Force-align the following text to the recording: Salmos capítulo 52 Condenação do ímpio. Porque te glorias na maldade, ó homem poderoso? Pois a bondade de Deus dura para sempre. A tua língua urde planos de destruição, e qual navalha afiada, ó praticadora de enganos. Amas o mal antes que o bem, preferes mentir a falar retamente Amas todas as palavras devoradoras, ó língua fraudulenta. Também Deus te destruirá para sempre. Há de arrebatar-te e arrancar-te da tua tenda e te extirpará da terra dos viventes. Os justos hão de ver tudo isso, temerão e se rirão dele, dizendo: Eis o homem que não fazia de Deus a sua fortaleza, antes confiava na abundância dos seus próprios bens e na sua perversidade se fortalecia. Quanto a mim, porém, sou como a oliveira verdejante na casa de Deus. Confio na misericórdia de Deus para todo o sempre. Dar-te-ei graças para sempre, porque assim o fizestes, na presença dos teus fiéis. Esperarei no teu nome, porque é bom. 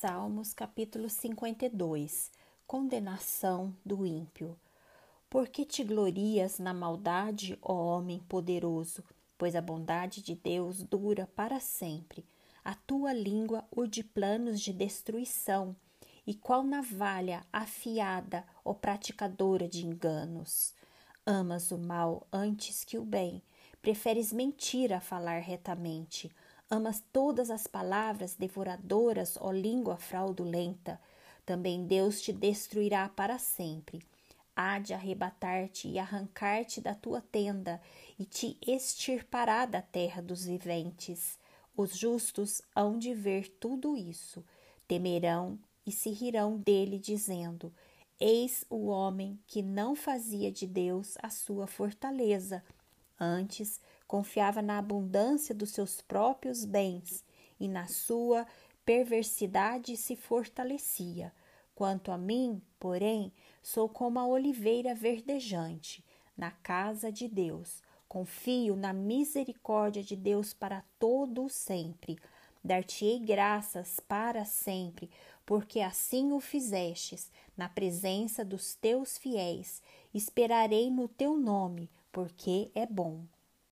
Salmos 0.00 0.54
capítulo 0.54 1.10
52 1.10 2.30
Condenação 2.68 3.74
do 3.84 4.06
ímpio. 4.06 4.56
Porque 5.28 5.64
te 5.64 5.82
glorias 5.82 6.60
na 6.60 6.72
maldade, 6.72 7.58
ó 7.60 7.74
homem 7.74 8.20
poderoso? 8.20 9.02
Pois 9.36 9.56
a 9.56 9.60
bondade 9.60 10.22
de 10.22 10.36
Deus 10.36 10.84
dura 10.84 11.28
para 11.34 11.58
sempre. 11.58 12.24
A 12.64 12.76
tua 12.76 13.12
língua 13.12 13.64
urde 13.76 14.04
planos 14.04 14.60
de 14.60 14.72
destruição, 14.72 15.74
e 16.24 16.32
qual 16.32 16.62
navalha 16.62 17.44
afiada, 17.52 18.46
ó 18.64 18.72
praticadora 18.74 19.66
de 19.66 19.84
enganos. 19.84 20.74
Amas 21.26 21.72
o 21.72 21.76
mal 21.76 22.24
antes 22.32 22.84
que 22.84 22.98
o 22.98 23.04
bem, 23.04 23.42
preferes 23.82 24.32
mentir 24.32 24.92
a 24.92 25.00
falar 25.00 25.40
retamente 25.40 26.30
Amas 26.70 27.02
todas 27.12 27.50
as 27.50 27.66
palavras 27.66 28.34
devoradoras, 28.34 29.38
ó 29.40 29.50
língua 29.50 29.96
fraudulenta. 29.96 31.00
Também 31.46 31.86
Deus 31.86 32.20
te 32.20 32.30
destruirá 32.30 33.08
para 33.08 33.38
sempre. 33.38 34.02
Há 34.54 34.78
de 34.78 34.92
arrebatar-te 34.92 35.88
e 35.88 35.98
arrancar-te 35.98 36.80
da 36.80 36.94
tua 36.94 37.22
tenda 37.22 37.80
e 38.18 38.24
te 38.26 38.58
extirpará 38.66 39.64
da 39.64 39.80
terra 39.80 40.20
dos 40.20 40.44
viventes. 40.44 41.38
Os 41.74 41.96
justos 41.96 42.60
hão 42.76 42.98
de 42.98 43.14
ver 43.14 43.48
tudo 43.48 43.96
isso, 43.96 44.44
temerão 44.86 45.58
e 45.86 45.92
se 45.92 46.10
rirão 46.10 46.58
dele, 46.58 46.98
dizendo: 46.98 47.72
Eis 48.20 48.64
o 48.68 48.88
homem 48.88 49.38
que 49.46 49.62
não 49.62 49.94
fazia 49.94 50.52
de 50.52 50.66
Deus 50.66 51.16
a 51.22 51.30
sua 51.30 51.66
fortaleza, 51.66 52.62
antes 53.18 53.80
confiava 54.06 54.62
na 54.62 54.78
abundância 54.78 55.54
dos 55.54 55.70
seus 55.70 56.00
próprios 56.00 56.64
bens 56.64 57.24
e 57.60 57.68
na 57.68 57.86
sua 57.86 58.46
perversidade 58.84 59.96
se 59.96 60.16
fortalecia. 60.16 61.32
Quanto 61.74 62.10
a 62.10 62.18
mim, 62.18 62.62
porém, 62.80 63.32
sou 63.62 63.88
como 63.88 64.18
a 64.18 64.26
oliveira 64.26 64.94
verdejante 64.94 66.04
na 66.36 66.50
casa 66.50 67.12
de 67.12 67.28
Deus. 67.28 67.82
Confio 68.08 68.74
na 68.74 68.92
misericórdia 68.92 70.02
de 70.02 70.16
Deus 70.16 70.54
para 70.54 70.82
todo 70.98 71.44
o 71.44 71.48
sempre. 71.50 72.18
Dar-te-ei 72.64 73.18
graças 73.18 74.00
para 74.00 74.44
sempre, 74.44 75.10
porque 75.44 75.80
assim 75.80 76.32
o 76.32 76.40
fizestes, 76.40 77.30
na 77.56 77.68
presença 77.68 78.44
dos 78.44 78.74
teus 78.74 79.18
fiéis. 79.18 79.82
Esperarei 80.14 80.90
no 80.90 81.06
teu 81.06 81.36
nome, 81.36 81.90
porque 82.12 82.70
é 82.74 82.86
bom. 82.86 83.26